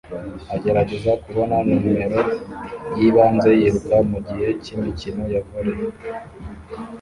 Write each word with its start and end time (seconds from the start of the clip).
agerageza 0.55 1.11
kubona 1.23 1.55
numero 1.67 2.21
yibanze 2.97 3.49
yiruka 3.59 3.95
mugihe 4.11 4.47
cyimikino 4.63 5.23
ya 5.33 5.41
volley 5.47 5.81